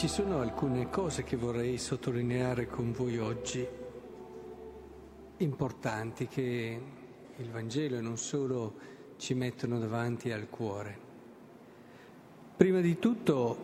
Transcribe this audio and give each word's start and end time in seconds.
Ci 0.00 0.08
sono 0.08 0.40
alcune 0.40 0.88
cose 0.88 1.24
che 1.24 1.36
vorrei 1.36 1.76
sottolineare 1.76 2.66
con 2.66 2.90
voi 2.90 3.18
oggi, 3.18 3.68
importanti, 5.36 6.26
che 6.26 6.80
il 7.36 7.50
Vangelo 7.50 7.98
e 7.98 8.00
non 8.00 8.16
solo 8.16 8.72
ci 9.18 9.34
mettono 9.34 9.78
davanti 9.78 10.32
al 10.32 10.48
cuore. 10.48 10.98
Prima 12.56 12.80
di 12.80 12.98
tutto 12.98 13.58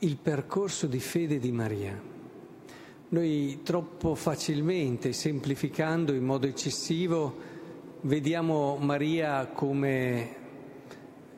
il 0.00 0.16
percorso 0.18 0.86
di 0.86 1.00
fede 1.00 1.38
di 1.38 1.50
Maria. 1.50 1.98
Noi 3.08 3.60
troppo 3.62 4.14
facilmente, 4.14 5.14
semplificando 5.14 6.12
in 6.12 6.22
modo 6.22 6.46
eccessivo, 6.46 7.34
vediamo 8.02 8.76
Maria 8.76 9.46
come 9.46 10.37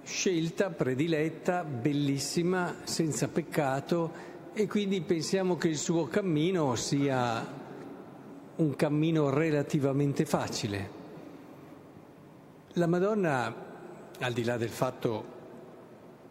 scelta, 0.03 0.71
prediletta, 0.71 1.65
bellissima, 1.65 2.77
senza 2.85 3.29
peccato 3.29 4.29
e 4.53 4.67
quindi 4.67 5.01
pensiamo 5.01 5.57
che 5.57 5.69
il 5.69 5.79
suo 5.79 6.07
cammino 6.07 6.75
sia 6.75 7.47
un 8.57 8.77
cammino 8.77 9.31
relativamente 9.31 10.25
facile. 10.25 10.99
La 12.75 12.87
Madonna, 12.87 13.55
al 14.19 14.33
di 14.33 14.45
là 14.45 14.57
del 14.57 14.69
fatto 14.69 15.39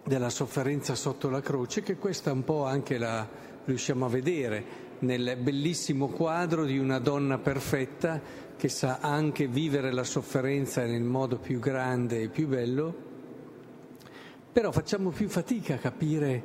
della 0.03 0.29
sofferenza 0.29 0.95
sotto 0.95 1.29
la 1.29 1.41
croce, 1.41 1.81
che 1.81 1.97
questa 1.97 2.31
un 2.31 2.43
po' 2.43 2.65
anche 2.65 2.97
la 2.97 3.27
riusciamo 3.65 4.05
a 4.05 4.09
vedere 4.09 4.87
nel 4.99 5.37
bellissimo 5.37 6.07
quadro 6.07 6.65
di 6.65 6.77
una 6.77 6.99
donna 6.99 7.37
perfetta 7.37 8.21
che 8.57 8.69
sa 8.69 8.99
anche 9.01 9.47
vivere 9.47 9.91
la 9.91 10.03
sofferenza 10.03 10.83
nel 10.85 11.03
modo 11.03 11.37
più 11.37 11.59
grande 11.59 12.23
e 12.23 12.27
più 12.27 12.47
bello, 12.47 13.07
però 14.59 14.73
facciamo 14.73 15.11
più 15.11 15.29
fatica 15.29 15.75
a 15.75 15.77
capire 15.77 16.43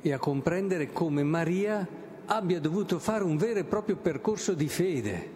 e 0.00 0.10
a 0.14 0.18
comprendere 0.18 0.90
come 0.90 1.22
Maria 1.22 1.86
abbia 2.24 2.58
dovuto 2.58 2.98
fare 2.98 3.24
un 3.24 3.36
vero 3.36 3.58
e 3.58 3.64
proprio 3.64 3.96
percorso 3.96 4.54
di 4.54 4.68
fede 4.68 5.30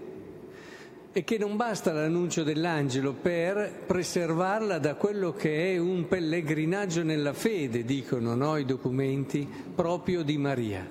e 1.12 1.24
che 1.24 1.36
non 1.36 1.56
basta 1.56 1.92
l'annuncio 1.92 2.42
dell'angelo 2.42 3.12
per 3.12 3.82
preservarla 3.84 4.78
da 4.78 4.94
quello 4.94 5.34
che 5.34 5.74
è 5.74 5.76
un 5.76 6.08
pellegrinaggio 6.08 7.02
nella 7.02 7.34
fede, 7.34 7.84
dicono 7.84 8.34
no, 8.34 8.56
i 8.56 8.64
documenti 8.64 9.46
proprio 9.74 10.22
di 10.22 10.38
Maria. 10.38 10.88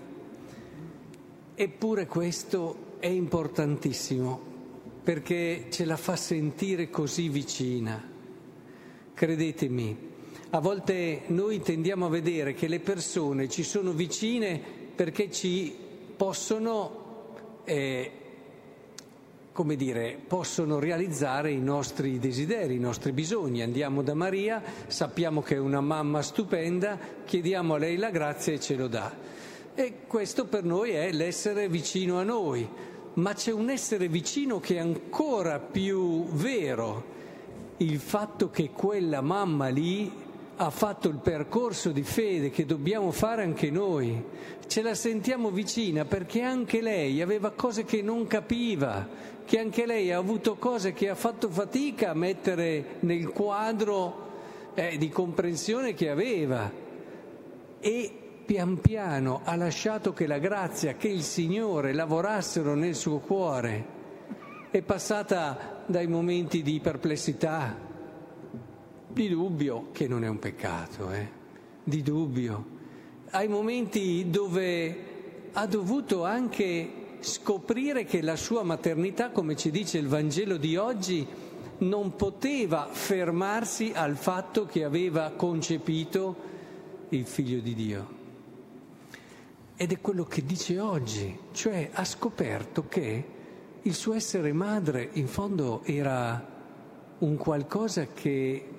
Eppure 1.55 2.05
questo 2.05 2.97
è 2.99 3.07
importantissimo 3.07 4.39
perché 5.01 5.69
ce 5.71 5.85
la 5.85 5.97
fa 5.97 6.15
sentire 6.15 6.91
così 6.91 7.29
vicina. 7.29 7.99
Credetemi, 9.11 10.13
a 10.56 10.59
volte 10.61 11.23
noi 11.28 11.59
tendiamo 11.59 12.06
a 12.06 12.09
vedere 12.09 12.53
che 12.53 12.70
le 12.70 12.80
persone 12.80 13.50
ci 13.50 13.61
sono 13.61 13.92
vicine 13.92 14.58
perché 14.95 15.30
ci 15.30 15.75
possono, 16.16 17.34
eh, 17.66 18.11
come 19.52 19.76
dire, 19.76 20.17
possono 20.26 20.80
realizzare 20.80 21.52
i 21.52 21.59
nostri 21.59 22.20
desideri, 22.20 22.76
i 22.76 22.80
nostri 22.80 23.11
bisogni. 23.11 23.64
Andiamo 23.64 24.02
da 24.02 24.14
Maria, 24.14 24.64
sappiamo 24.88 25.42
che 25.42 25.56
è 25.56 25.59
una 25.59 25.81
mamma 25.81 26.22
stupenda, 26.22 26.98
chiediamo 27.26 27.73
a 27.73 27.78
lei 27.78 27.98
la 27.98 28.09
grazia 28.09 28.53
e 28.53 28.59
ce 28.61 28.76
lo 28.78 28.88
dà. 28.88 29.11
E 29.76 29.94
questo 30.08 30.45
per 30.45 30.64
noi 30.64 30.92
è 30.92 31.11
l'essere 31.11 31.67
vicino 31.67 32.17
a 32.17 32.23
noi, 32.23 32.66
ma 33.16 33.33
c'è 33.33 33.52
un 33.52 33.70
essere 33.70 34.08
vicino 34.08 34.61
che 34.61 34.76
è 34.76 34.80
ancora 34.80 35.59
più 35.59 36.23
vero, 36.27 37.11
il 37.77 37.99
fatto 37.99 38.49
che 38.49 38.70
quella 38.70 39.20
mamma 39.20 39.67
lì 39.67 40.23
ha 40.58 40.70
fatto 40.70 41.10
il 41.10 41.17
percorso 41.17 41.92
di 41.92 42.04
fede 42.04 42.49
che 42.49 42.66
dobbiamo 42.66 43.11
fare 43.11 43.43
anche 43.43 43.70
noi. 43.70 44.23
Ce 44.67 44.82
la 44.82 44.95
sentiamo 44.95 45.52
vicina 45.52 46.05
perché 46.05 46.42
anche 46.42 46.82
lei 46.82 47.21
aveva 47.21 47.52
cose 47.52 47.83
che 47.83 48.02
non 48.02 48.26
capiva, 48.27 49.08
che 49.45 49.60
anche 49.60 49.86
lei 49.86 50.11
ha 50.11 50.17
avuto 50.17 50.55
cose 50.55 50.94
che 50.94 51.10
ha 51.10 51.15
fatto 51.15 51.49
fatica 51.49 52.11
a 52.11 52.14
mettere 52.14 52.95
nel 53.02 53.30
quadro 53.30 54.23
eh, 54.73 54.98
di 54.98 55.10
comprensione 55.10 55.94
che 55.94 56.10
aveva. 56.10 56.71
E 57.80 58.11
pian 58.45 58.80
piano 58.80 59.42
ha 59.44 59.55
lasciato 59.55 60.14
che 60.14 60.26
la 60.26 60.39
grazia, 60.39 60.94
che 60.94 61.10
il 61.10 61.23
Signore 61.23 61.94
lavorassero 61.94 62.76
nel 62.76 62.95
suo 62.95 63.20
cuore. 63.20 63.94
È 64.71 64.82
passata 64.82 65.83
dai 65.86 66.08
momenti 66.08 66.61
di 66.61 66.80
perplessità, 66.80 67.84
di 69.15 69.30
dubbio, 69.30 69.92
che 69.93 70.09
non 70.09 70.26
è 70.26 70.27
un 70.27 70.39
peccato, 70.39 71.09
eh? 71.09 71.26
di 71.86 72.02
dubbio, 72.02 72.65
ai 73.30 73.48
momenti 73.48 74.30
dove 74.30 75.03
ha 75.53 75.65
dovuto 75.67 76.26
anche 76.26 77.17
scoprire 77.21 78.03
che 78.03 78.21
la 78.21 78.36
sua 78.36 78.64
maternità, 78.64 79.30
come 79.30 79.55
ci 79.55 79.71
dice 79.71 79.99
il 79.99 80.09
Vangelo 80.09 80.58
di 80.58 80.76
oggi, 80.76 81.26
non 81.77 82.17
poteva 82.17 82.89
fermarsi 82.92 83.93
al 83.95 84.17
fatto 84.17 84.65
che 84.65 84.83
aveva 84.83 85.32
concepito 85.32 86.36
il 87.09 87.26
figlio 87.26 87.61
di 87.61 87.73
Dio. 87.73 88.08
Ed 89.77 89.93
è 89.93 90.02
quello 90.02 90.26
che 90.26 90.43
dice 90.43 90.77
oggi, 90.77 91.39
cioè 91.53 91.89
ha 91.93 92.03
scoperto 92.03 92.86
che 92.89 93.26
il 93.82 93.93
suo 93.93 94.14
essere 94.14 94.52
madre 94.52 95.09
in 95.14 95.27
fondo 95.27 95.83
era 95.86 96.52
un 97.20 97.37
qualcosa 97.37 98.08
che 98.08 98.74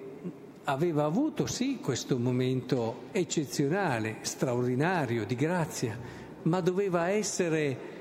aveva 0.66 1.04
avuto 1.04 1.47
sì 1.47 1.78
questo 1.81 2.19
momento 2.19 3.04
eccezionale, 3.12 4.19
straordinario, 4.22 5.25
di 5.25 5.37
grazia, 5.37 5.99
ma 6.43 6.60
doveva 6.60 7.09
essere 7.09 7.94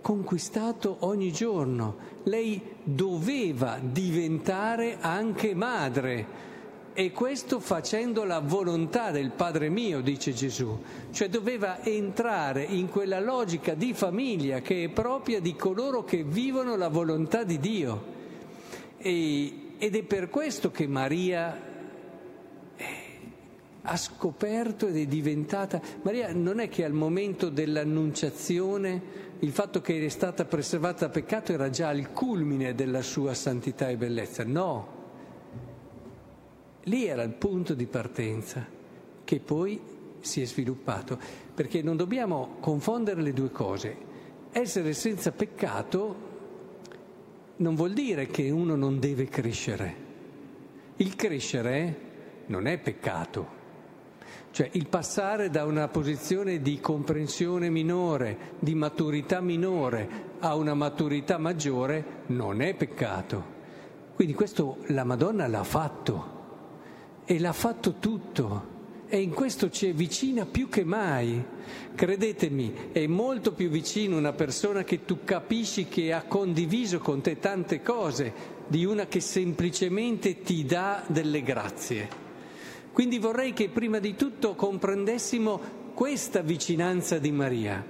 conquistato 0.00 0.98
ogni 1.00 1.32
giorno. 1.32 1.96
Lei 2.24 2.60
doveva 2.84 3.78
diventare 3.80 4.98
anche 5.00 5.54
madre. 5.54 6.48
E 6.92 7.12
questo 7.12 7.60
facendo 7.60 8.24
la 8.24 8.40
volontà 8.40 9.10
del 9.10 9.30
Padre 9.30 9.68
mio, 9.68 10.00
dice 10.00 10.32
Gesù, 10.32 10.76
cioè 11.12 11.28
doveva 11.28 11.82
entrare 11.84 12.62
in 12.62 12.88
quella 12.88 13.20
logica 13.20 13.74
di 13.74 13.94
famiglia 13.94 14.60
che 14.60 14.84
è 14.84 14.88
propria 14.88 15.40
di 15.40 15.54
coloro 15.54 16.04
che 16.04 16.24
vivono 16.24 16.76
la 16.76 16.88
volontà 16.88 17.42
di 17.42 17.58
Dio. 17.58 18.04
E, 18.98 19.52
ed 19.78 19.96
è 19.96 20.02
per 20.02 20.28
questo 20.28 20.70
che 20.70 20.86
Maria 20.86 21.68
ha 23.82 23.96
scoperto 23.96 24.86
ed 24.86 24.96
è 24.96 25.06
diventata... 25.06 25.80
Maria 26.02 26.32
non 26.32 26.60
è 26.60 26.68
che 26.68 26.84
al 26.84 26.92
momento 26.92 27.48
dell'annunciazione 27.48 29.28
il 29.40 29.52
fatto 29.52 29.80
che 29.80 30.04
è 30.04 30.08
stata 30.08 30.44
preservata 30.44 31.06
da 31.06 31.12
peccato 31.12 31.52
era 31.52 31.70
già 31.70 31.90
il 31.92 32.10
culmine 32.10 32.74
della 32.74 33.02
sua 33.02 33.32
santità 33.34 33.88
e 33.88 33.96
bellezza, 33.96 34.44
no. 34.44 34.98
Lì 36.84 37.06
era 37.06 37.22
il 37.22 37.32
punto 37.32 37.74
di 37.74 37.86
partenza 37.86 38.66
che 39.24 39.40
poi 39.40 39.80
si 40.20 40.42
è 40.42 40.44
sviluppato, 40.44 41.18
perché 41.54 41.82
non 41.82 41.96
dobbiamo 41.96 42.56
confondere 42.60 43.22
le 43.22 43.32
due 43.32 43.50
cose. 43.50 44.08
Essere 44.52 44.92
senza 44.92 45.32
peccato 45.32 46.28
non 47.56 47.74
vuol 47.74 47.92
dire 47.92 48.26
che 48.26 48.50
uno 48.50 48.74
non 48.74 48.98
deve 48.98 49.26
crescere. 49.26 50.08
Il 50.96 51.16
crescere 51.16 52.08
non 52.46 52.66
è 52.66 52.78
peccato. 52.78 53.59
Cioè 54.52 54.68
il 54.72 54.88
passare 54.88 55.48
da 55.48 55.64
una 55.64 55.86
posizione 55.88 56.60
di 56.60 56.80
comprensione 56.80 57.70
minore, 57.70 58.54
di 58.58 58.74
maturità 58.74 59.40
minore 59.40 60.08
a 60.40 60.56
una 60.56 60.74
maturità 60.74 61.38
maggiore 61.38 62.24
non 62.26 62.60
è 62.60 62.74
peccato. 62.74 63.58
Quindi 64.14 64.34
questo 64.34 64.78
la 64.88 65.04
Madonna 65.04 65.46
l'ha 65.46 65.64
fatto 65.64 66.38
e 67.24 67.38
l'ha 67.38 67.52
fatto 67.52 67.94
tutto 68.00 68.78
e 69.12 69.20
in 69.20 69.30
questo 69.30 69.70
ci 69.70 69.88
è 69.88 69.92
vicina 69.92 70.46
più 70.46 70.68
che 70.68 70.84
mai. 70.84 71.42
Credetemi, 71.94 72.90
è 72.92 73.06
molto 73.06 73.52
più 73.52 73.68
vicino 73.68 74.16
una 74.16 74.32
persona 74.32 74.84
che 74.84 75.04
tu 75.04 75.24
capisci 75.24 75.86
che 75.86 76.12
ha 76.12 76.22
condiviso 76.22 76.98
con 76.98 77.20
te 77.20 77.38
tante 77.38 77.82
cose 77.82 78.32
di 78.66 78.84
una 78.84 79.06
che 79.06 79.20
semplicemente 79.20 80.42
ti 80.42 80.64
dà 80.64 81.02
delle 81.06 81.42
grazie. 81.42 82.29
Quindi 82.92 83.18
vorrei 83.18 83.52
che 83.52 83.68
prima 83.68 83.98
di 83.98 84.16
tutto 84.16 84.54
comprendessimo 84.54 85.60
questa 85.94 86.40
vicinanza 86.42 87.18
di 87.18 87.30
Maria. 87.30 87.84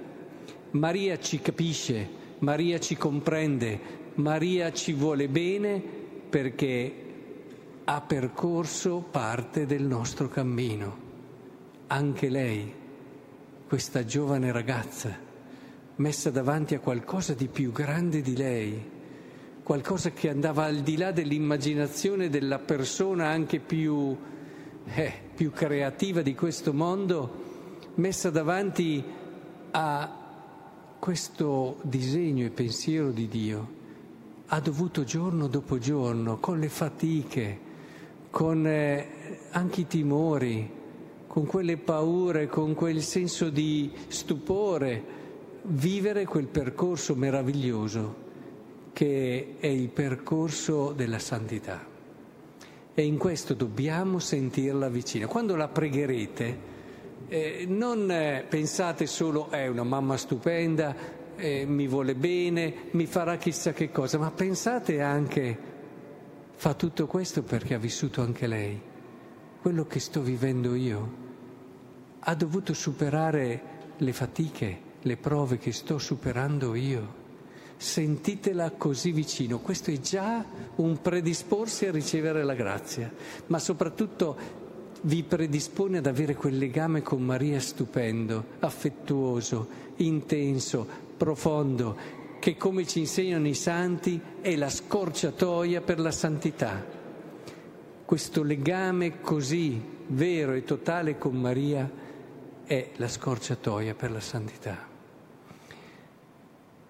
Maria 0.71 1.17
ci 1.17 1.39
capisce, 1.39 2.07
Maria 2.39 2.79
ci 2.79 2.95
comprende, 2.95 3.79
Maria 4.15 4.71
ci 4.71 4.93
vuole 4.93 5.27
bene 5.27 5.81
perché 6.29 6.95
ha 7.83 8.01
percorso 8.01 9.05
parte 9.09 9.65
del 9.65 9.83
nostro 9.83 10.27
cammino. 10.27 11.09
Anche 11.87 12.29
lei, 12.29 12.73
questa 13.67 14.05
giovane 14.05 14.51
ragazza, 14.51 15.17
messa 15.95 16.29
davanti 16.29 16.75
a 16.75 16.79
qualcosa 16.79 17.33
di 17.33 17.47
più 17.47 17.71
grande 17.71 18.21
di 18.21 18.35
lei, 18.35 18.89
qualcosa 19.63 20.11
che 20.11 20.29
andava 20.29 20.65
al 20.65 20.81
di 20.81 20.95
là 20.95 21.11
dell'immaginazione 21.11 22.29
della 22.29 22.59
persona 22.59 23.27
anche 23.27 23.59
più 23.59 24.17
eh, 24.85 25.13
più 25.35 25.51
creativa 25.51 26.21
di 26.21 26.35
questo 26.35 26.73
mondo, 26.73 27.49
messa 27.95 28.29
davanti 28.29 29.03
a 29.71 30.17
questo 30.99 31.77
disegno 31.81 32.45
e 32.45 32.49
pensiero 32.49 33.11
di 33.11 33.27
Dio, 33.27 33.79
ha 34.47 34.59
dovuto 34.59 35.03
giorno 35.03 35.47
dopo 35.47 35.77
giorno, 35.77 36.37
con 36.37 36.59
le 36.59 36.69
fatiche, 36.69 37.59
con 38.29 38.67
eh, 38.67 39.39
anche 39.51 39.81
i 39.81 39.87
timori, 39.87 40.69
con 41.27 41.45
quelle 41.45 41.77
paure, 41.77 42.47
con 42.47 42.73
quel 42.73 43.01
senso 43.01 43.49
di 43.49 43.91
stupore, 44.07 45.03
vivere 45.63 46.25
quel 46.25 46.47
percorso 46.47 47.15
meraviglioso 47.15 48.29
che 48.93 49.55
è 49.59 49.67
il 49.67 49.89
percorso 49.89 50.91
della 50.91 51.19
santità. 51.19 51.90
E 52.93 53.03
in 53.03 53.17
questo 53.17 53.53
dobbiamo 53.53 54.19
sentirla 54.19 54.89
vicina. 54.89 55.27
Quando 55.27 55.55
la 55.55 55.69
pregherete, 55.69 56.69
eh, 57.29 57.65
non 57.67 58.11
eh, 58.11 58.45
pensate 58.47 59.05
solo 59.07 59.49
è 59.49 59.67
una 59.67 59.83
mamma 59.83 60.17
stupenda, 60.17 60.93
eh, 61.37 61.65
mi 61.65 61.87
vuole 61.87 62.15
bene, 62.15 62.89
mi 62.91 63.05
farà 63.05 63.37
chissà 63.37 63.71
che 63.71 63.91
cosa, 63.91 64.17
ma 64.17 64.29
pensate 64.31 65.01
anche, 65.01 65.57
fa 66.53 66.73
tutto 66.73 67.07
questo 67.07 67.43
perché 67.43 67.75
ha 67.75 67.79
vissuto 67.79 68.21
anche 68.21 68.45
lei, 68.47 68.79
quello 69.61 69.85
che 69.85 69.99
sto 69.99 70.21
vivendo 70.21 70.75
io. 70.75 71.19
Ha 72.19 72.35
dovuto 72.35 72.73
superare 72.73 73.61
le 73.97 74.13
fatiche, 74.13 74.79
le 75.01 75.15
prove 75.15 75.57
che 75.57 75.71
sto 75.71 75.97
superando 75.97 76.75
io 76.75 77.20
sentitela 77.81 78.69
così 78.77 79.11
vicino. 79.11 79.57
Questo 79.57 79.89
è 79.89 79.99
già 79.99 80.45
un 80.75 81.01
predisporsi 81.01 81.87
a 81.87 81.91
ricevere 81.91 82.43
la 82.43 82.53
grazia, 82.53 83.11
ma 83.47 83.57
soprattutto 83.57 84.37
vi 85.01 85.23
predispone 85.23 85.97
ad 85.97 86.05
avere 86.05 86.35
quel 86.35 86.59
legame 86.59 87.01
con 87.01 87.23
Maria 87.23 87.59
stupendo, 87.59 88.45
affettuoso, 88.59 89.67
intenso, 89.95 90.87
profondo, 91.17 91.97
che 92.39 92.55
come 92.55 92.85
ci 92.85 92.99
insegnano 92.99 93.47
i 93.47 93.55
santi 93.55 94.21
è 94.41 94.55
la 94.55 94.69
scorciatoia 94.69 95.81
per 95.81 95.99
la 95.99 96.11
santità. 96.11 96.85
Questo 98.05 98.43
legame 98.43 99.21
così 99.21 99.81
vero 100.05 100.53
e 100.53 100.63
totale 100.63 101.17
con 101.17 101.35
Maria 101.35 101.89
è 102.63 102.91
la 102.97 103.07
scorciatoia 103.07 103.95
per 103.95 104.11
la 104.11 104.19
santità. 104.19 104.90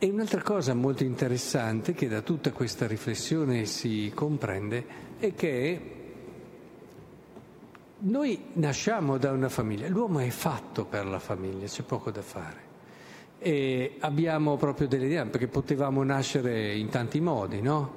E 0.04 0.10
un'altra 0.10 0.42
cosa 0.42 0.74
molto 0.74 1.04
interessante 1.04 1.94
che 1.94 2.08
da 2.08 2.22
tutta 2.22 2.52
questa 2.52 2.88
riflessione 2.88 3.66
si 3.66 4.12
comprende 4.16 4.84
è 5.20 5.36
che 5.36 5.82
noi 8.00 8.46
nasciamo 8.54 9.20
da 9.20 9.30
una 9.30 9.48
famiglia, 9.48 9.88
l'uomo 9.90 10.18
è 10.18 10.30
fatto 10.30 10.86
per 10.86 11.06
la 11.06 11.20
famiglia, 11.20 11.68
c'è 11.68 11.84
poco 11.84 12.10
da 12.10 12.24
fare. 12.24 12.58
E 13.38 13.98
abbiamo 14.00 14.58
proprio 14.58 14.88
delle 14.88 15.06
idee, 15.06 15.24
perché 15.26 15.48
potevamo 15.48 16.02
nascere 16.02 16.74
in 16.74 16.90
tanti 16.90 17.22
modi, 17.22 17.62
no? 17.62 17.94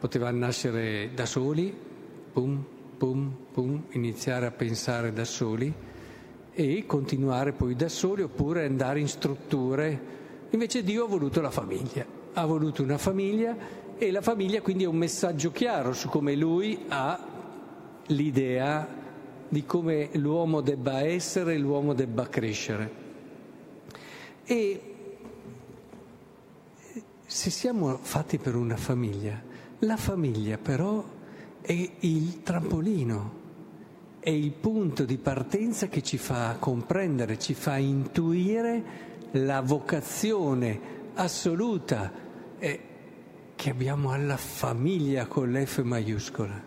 Potevamo 0.00 0.36
nascere 0.36 1.12
da 1.14 1.26
soli, 1.26 1.72
pum, 2.32 2.64
pum, 2.98 3.36
pum, 3.52 3.84
iniziare 3.90 4.46
a 4.46 4.50
pensare 4.50 5.12
da 5.12 5.24
soli 5.24 5.72
e 6.52 6.86
continuare 6.86 7.52
poi 7.52 7.76
da 7.76 7.88
soli 7.88 8.22
oppure 8.22 8.66
andare 8.66 8.98
in 8.98 9.06
strutture 9.06 10.16
Invece 10.50 10.82
Dio 10.82 11.04
ha 11.04 11.08
voluto 11.08 11.40
la 11.40 11.50
famiglia, 11.50 12.04
ha 12.32 12.46
voluto 12.46 12.82
una 12.82 12.98
famiglia 12.98 13.56
e 13.98 14.10
la 14.10 14.20
famiglia 14.20 14.60
quindi 14.60 14.84
è 14.84 14.86
un 14.86 14.96
messaggio 14.96 15.50
chiaro 15.50 15.92
su 15.92 16.08
come 16.08 16.34
lui 16.34 16.84
ha 16.88 17.18
l'idea 18.06 18.86
di 19.48 19.64
come 19.64 20.10
l'uomo 20.12 20.60
debba 20.60 21.00
essere, 21.00 21.56
l'uomo 21.56 21.94
debba 21.94 22.28
crescere. 22.28 23.04
E 24.44 24.80
se 27.24 27.50
siamo 27.50 27.98
fatti 28.00 28.38
per 28.38 28.54
una 28.54 28.76
famiglia, 28.76 29.42
la 29.80 29.96
famiglia 29.96 30.58
però 30.58 31.04
è 31.60 31.90
il 32.00 32.42
trampolino, 32.42 33.44
è 34.20 34.30
il 34.30 34.52
punto 34.52 35.04
di 35.04 35.18
partenza 35.18 35.88
che 35.88 36.02
ci 36.02 36.18
fa 36.18 36.56
comprendere, 36.58 37.38
ci 37.38 37.54
fa 37.54 37.76
intuire 37.76 39.15
la 39.32 39.60
vocazione 39.60 40.80
assoluta 41.14 42.12
è 42.58 42.80
che 43.54 43.70
abbiamo 43.70 44.12
alla 44.12 44.36
famiglia 44.36 45.26
con 45.26 45.50
l'F 45.50 45.82
maiuscola. 45.82 46.62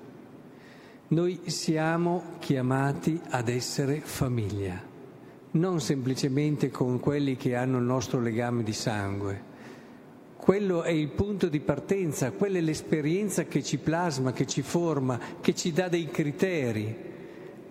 Noi 1.09 1.41
siamo 1.45 2.35
chiamati 2.39 3.19
ad 3.29 3.47
essere 3.47 3.99
famiglia, 3.99 4.79
non 5.51 5.81
semplicemente 5.81 6.69
con 6.69 6.99
quelli 6.99 7.35
che 7.35 7.55
hanno 7.55 7.77
il 7.77 7.83
nostro 7.83 8.19
legame 8.19 8.63
di 8.63 8.73
sangue. 8.73 9.47
Quello 10.35 10.83
è 10.83 10.91
il 10.91 11.09
punto 11.09 11.47
di 11.47 11.59
partenza, 11.59 12.31
quella 12.31 12.57
è 12.57 12.61
l'esperienza 12.61 13.45
che 13.45 13.63
ci 13.63 13.77
plasma, 13.77 14.33
che 14.33 14.47
ci 14.47 14.61
forma, 14.61 15.19
che 15.41 15.53
ci 15.53 15.71
dà 15.71 15.87
dei 15.89 16.09
criteri. 16.09 16.95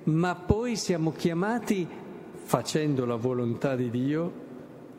Ma 0.04 0.34
poi 0.34 0.76
siamo 0.76 1.12
chiamati, 1.12 1.86
facendo 2.42 3.04
la 3.04 3.16
volontà 3.16 3.74
di 3.74 3.90
Dio, 3.90 4.46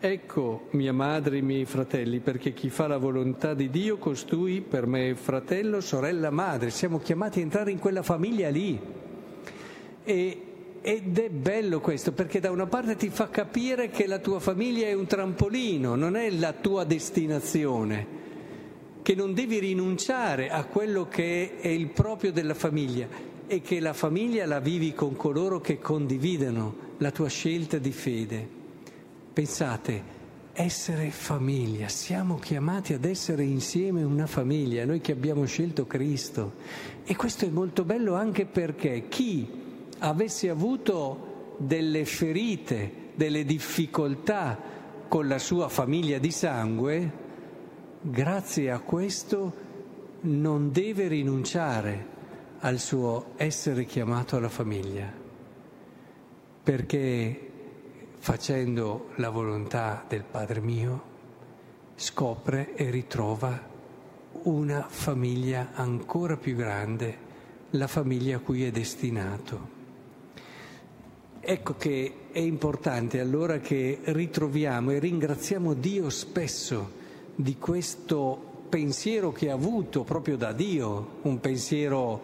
Ecco 0.02 0.68
mia 0.72 0.94
madre 0.94 1.36
e 1.36 1.40
i 1.40 1.42
miei 1.42 1.66
fratelli, 1.66 2.20
perché 2.20 2.54
chi 2.54 2.70
fa 2.70 2.88
la 2.88 2.96
volontà 2.96 3.54
di 3.54 3.70
Dio, 3.70 3.98
costui 3.98 4.62
per 4.62 4.86
me 4.86 5.10
è 5.10 5.14
fratello, 5.14 5.82
sorella, 5.82 6.30
madre. 6.30 6.70
Siamo 6.70 7.00
chiamati 7.00 7.40
a 7.40 7.42
entrare 7.42 7.72
in 7.72 7.80
quella 7.80 8.02
famiglia 8.02 8.48
lì. 8.48 8.80
E, 10.06 10.42
ed 10.80 11.18
è 11.18 11.30
bello 11.30 11.82
questo, 11.82 12.14
perché 12.14 12.40
da 12.40 12.50
una 12.50 12.66
parte 12.66 12.96
ti 12.96 13.10
fa 13.10 13.28
capire 13.28 13.90
che 13.90 14.08
la 14.08 14.20
tua 14.20 14.40
famiglia 14.40 14.88
è 14.88 14.94
un 14.94 15.06
trampolino, 15.06 15.96
non 15.96 16.16
è 16.16 16.30
la 16.30 16.54
tua 16.54 16.86
destinazione, 16.86 18.08
che 19.02 19.16
non 19.16 19.34
devi 19.34 19.60
rinunciare 19.60 20.50
a 20.50 20.64
quello 20.64 21.10
che 21.10 21.58
è 21.60 21.68
il 21.68 21.88
proprio 21.88 22.32
della 22.32 22.54
famiglia 22.54 23.06
e 23.46 23.60
che 23.60 23.82
la 23.82 23.92
famiglia 23.92 24.46
la 24.46 24.62
vivi 24.62 24.94
con 24.94 25.18
coloro 25.18 25.60
che 25.60 25.78
condividono 25.78 26.96
la 27.00 27.12
tua 27.12 27.28
scelta 27.28 27.78
di 27.78 27.92
fede. 27.92 28.58
Pensate, 29.40 30.04
essere 30.52 31.12
famiglia, 31.12 31.88
siamo 31.88 32.36
chiamati 32.36 32.92
ad 32.92 33.06
essere 33.06 33.46
insieme 33.46 34.04
una 34.04 34.28
famiglia, 34.28 34.84
noi 34.84 35.00
che 35.00 35.14
abbiamo 35.14 35.46
scelto 35.46 35.88
Cristo. 35.88 36.56
E 37.06 37.16
questo 37.16 37.46
è 37.46 37.48
molto 37.48 37.86
bello 37.86 38.16
anche 38.16 38.46
perché 38.46 39.08
chi 39.08 39.48
avesse 40.00 40.50
avuto 40.50 41.56
delle 41.58 42.04
ferite, 42.04 42.92
delle 43.16 43.46
difficoltà 43.46 44.60
con 45.08 45.30
la 45.30 45.40
sua 45.40 45.70
famiglia 45.70 46.18
di 46.18 46.32
sangue, 46.32 47.12
grazie 48.02 48.72
a 48.72 48.80
questo 48.80 49.54
non 50.20 50.74
deve 50.74 51.08
rinunciare 51.08 52.08
al 52.60 52.78
suo 52.78 53.28
essere 53.38 53.86
chiamato 53.86 54.36
alla 54.36 54.50
famiglia, 54.50 55.10
perché 56.62 57.49
facendo 58.20 59.10
la 59.16 59.30
volontà 59.30 60.04
del 60.08 60.24
Padre 60.24 60.60
mio, 60.60 61.04
scopre 61.96 62.76
e 62.76 62.90
ritrova 62.90 63.68
una 64.44 64.86
famiglia 64.88 65.70
ancora 65.74 66.38
più 66.38 66.56
grande, 66.56 67.28
la 67.72 67.88
famiglia 67.88 68.38
a 68.38 68.40
cui 68.40 68.64
è 68.64 68.72
destinato. 68.72 69.78
Ecco 71.40 71.76
che 71.76 72.14
è 72.32 72.40
importante 72.40 73.20
allora 73.20 73.60
che 73.60 74.00
ritroviamo 74.04 74.92
e 74.92 75.00
ringraziamo 75.00 75.74
Dio 75.74 76.10
spesso 76.10 76.92
di 77.36 77.58
questo 77.58 78.66
pensiero 78.70 79.32
che 79.32 79.50
ha 79.50 79.54
avuto 79.54 80.04
proprio 80.04 80.36
da 80.36 80.52
Dio, 80.52 81.20
un 81.22 81.40
pensiero 81.40 82.22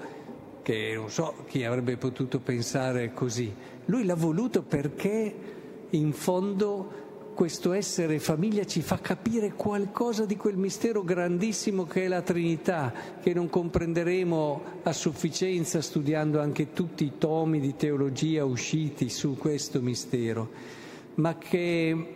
che 0.61 0.93
non 0.95 1.09
so 1.09 1.45
chi 1.47 1.63
avrebbe 1.63 1.95
potuto 1.95 2.39
pensare 2.39 3.13
così. 3.13 3.53
Lui 3.85 4.03
l'ha 4.03 4.15
voluto 4.15 4.61
perché 4.61 5.63
in 5.91 6.13
fondo 6.13 7.03
questo 7.35 7.73
essere 7.73 8.19
famiglia 8.19 8.65
ci 8.65 8.81
fa 8.81 8.97
capire 8.99 9.53
qualcosa 9.53 10.25
di 10.25 10.37
quel 10.37 10.55
mistero 10.55 11.03
grandissimo 11.03 11.83
che 11.83 12.05
è 12.05 12.07
la 12.07 12.21
Trinità, 12.21 12.93
che 13.21 13.33
non 13.33 13.49
comprenderemo 13.49 14.61
a 14.83 14.93
sufficienza 14.93 15.81
studiando 15.81 16.39
anche 16.39 16.71
tutti 16.71 17.03
i 17.03 17.17
tomi 17.17 17.59
di 17.59 17.75
teologia 17.75 18.45
usciti 18.45 19.09
su 19.09 19.35
questo 19.37 19.81
mistero, 19.81 20.49
ma 21.15 21.37
che 21.37 22.13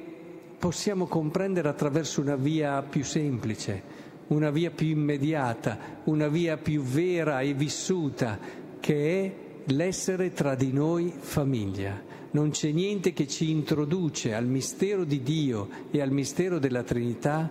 possiamo 0.58 1.06
comprendere 1.06 1.68
attraverso 1.68 2.22
una 2.22 2.38
via 2.38 2.82
più 2.82 3.04
semplice, 3.04 3.84
una 4.28 4.52
via 4.52 4.72
più 4.72 4.88
immediata, 4.88 5.78
una 6.06 6.30
via 6.30 6.56
più 6.56 6.82
vera 6.82 7.42
e 7.42 7.54
vissuta, 7.54 8.40
che 8.80 9.26
è 9.26 9.49
l'essere 9.72 10.32
tra 10.32 10.56
di 10.56 10.72
noi 10.72 11.14
famiglia 11.18 12.02
non 12.32 12.52
c'è 12.52 12.72
niente 12.72 13.14
che 13.14 13.28
ci 13.28 13.50
introduce 13.50 14.34
al 14.34 14.46
mistero 14.46 15.04
di 15.04 15.24
Dio 15.24 15.68
e 15.92 16.02
al 16.02 16.12
mistero 16.12 16.60
della 16.60 16.84
Trinità 16.84 17.50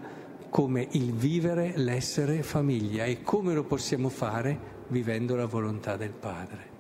come 0.48 0.86
il 0.92 1.12
vivere 1.12 1.72
l'essere 1.76 2.42
famiglia 2.42 3.04
e 3.04 3.22
come 3.22 3.54
lo 3.54 3.64
possiamo 3.64 4.08
fare 4.08 4.76
vivendo 4.88 5.36
la 5.36 5.46
volontà 5.46 5.96
del 5.96 6.12
Padre. 6.12 6.76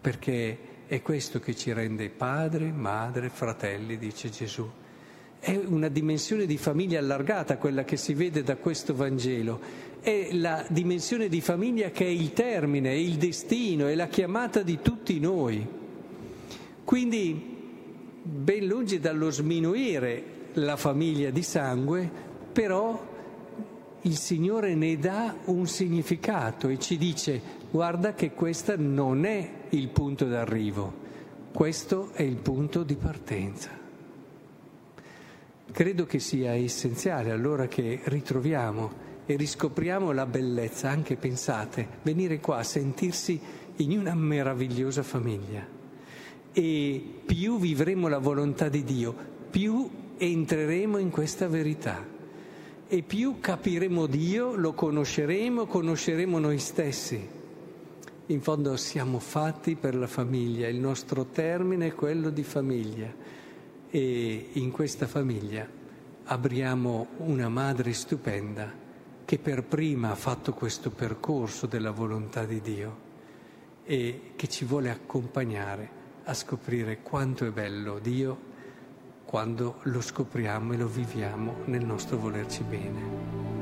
perché 0.00 0.58
è 0.86 1.02
questo 1.02 1.38
che 1.38 1.54
ci 1.54 1.72
rende 1.72 2.08
padre, 2.08 2.72
madre, 2.72 3.28
fratelli, 3.28 3.96
dice 3.96 4.30
Gesù. 4.30 4.68
È 5.40 5.56
una 5.56 5.88
dimensione 5.88 6.44
di 6.44 6.58
famiglia 6.58 6.98
allargata 6.98 7.56
quella 7.56 7.82
che 7.82 7.96
si 7.96 8.12
vede 8.12 8.42
da 8.42 8.56
questo 8.56 8.94
Vangelo. 8.94 9.58
È 9.98 10.28
la 10.32 10.66
dimensione 10.68 11.28
di 11.28 11.40
famiglia 11.40 11.90
che 11.90 12.04
è 12.04 12.10
il 12.10 12.34
termine, 12.34 12.90
è 12.90 12.94
il 12.94 13.16
destino, 13.16 13.86
è 13.86 13.94
la 13.94 14.08
chiamata 14.08 14.60
di 14.60 14.80
tutti 14.82 15.18
noi. 15.18 15.66
Quindi, 16.84 17.56
ben 18.22 18.66
lungi 18.66 19.00
dallo 19.00 19.30
sminuire 19.30 20.22
la 20.54 20.76
famiglia 20.76 21.30
di 21.30 21.42
sangue, 21.42 22.10
però 22.52 23.08
il 24.02 24.16
Signore 24.16 24.74
ne 24.74 24.98
dà 24.98 25.36
un 25.46 25.66
significato 25.66 26.68
e 26.68 26.78
ci 26.78 26.98
dice 26.98 27.40
guarda 27.70 28.12
che 28.12 28.32
questo 28.32 28.74
non 28.76 29.24
è 29.24 29.50
il 29.70 29.88
punto 29.88 30.26
d'arrivo, 30.26 30.92
questo 31.52 32.10
è 32.12 32.22
il 32.22 32.36
punto 32.36 32.82
di 32.82 32.96
partenza. 32.96 33.79
Credo 35.72 36.04
che 36.04 36.18
sia 36.18 36.52
essenziale 36.54 37.30
allora 37.30 37.68
che 37.68 38.00
ritroviamo 38.04 39.08
e 39.24 39.36
riscopriamo 39.36 40.10
la 40.10 40.26
bellezza, 40.26 40.90
anche 40.90 41.14
pensate, 41.14 41.86
venire 42.02 42.40
qua 42.40 42.58
a 42.58 42.64
sentirsi 42.64 43.40
in 43.76 43.96
una 43.96 44.14
meravigliosa 44.14 45.04
famiglia. 45.04 45.64
E 46.52 47.02
più 47.24 47.58
vivremo 47.60 48.08
la 48.08 48.18
volontà 48.18 48.68
di 48.68 48.82
Dio, 48.82 49.14
più 49.48 49.88
entreremo 50.18 50.98
in 50.98 51.10
questa 51.10 51.46
verità 51.46 52.04
e 52.88 53.02
più 53.02 53.36
capiremo 53.38 54.06
Dio, 54.06 54.56
lo 54.56 54.72
conosceremo, 54.72 55.66
conosceremo 55.66 56.40
noi 56.40 56.58
stessi. 56.58 57.28
In 58.26 58.40
fondo 58.40 58.76
siamo 58.76 59.20
fatti 59.20 59.76
per 59.76 59.94
la 59.94 60.08
famiglia, 60.08 60.66
il 60.66 60.80
nostro 60.80 61.26
termine 61.26 61.86
è 61.86 61.94
quello 61.94 62.30
di 62.30 62.42
famiglia 62.42 63.38
e 63.90 64.50
in 64.52 64.70
questa 64.70 65.06
famiglia 65.06 65.66
abriamo 66.24 67.08
una 67.18 67.48
madre 67.48 67.92
stupenda 67.92 68.72
che 69.24 69.38
per 69.38 69.64
prima 69.64 70.10
ha 70.10 70.14
fatto 70.14 70.52
questo 70.52 70.90
percorso 70.90 71.66
della 71.66 71.90
volontà 71.90 72.44
di 72.44 72.60
Dio 72.60 73.08
e 73.84 74.32
che 74.36 74.48
ci 74.48 74.64
vuole 74.64 74.90
accompagnare 74.90 75.98
a 76.24 76.34
scoprire 76.34 77.02
quanto 77.02 77.44
è 77.44 77.50
bello 77.50 77.98
Dio 77.98 78.48
quando 79.24 79.78
lo 79.82 80.00
scopriamo 80.00 80.72
e 80.72 80.76
lo 80.76 80.88
viviamo 80.88 81.58
nel 81.66 81.84
nostro 81.84 82.16
volerci 82.16 82.62
bene. 82.62 83.59